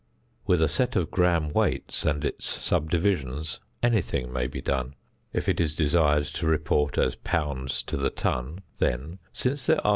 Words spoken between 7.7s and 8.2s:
to the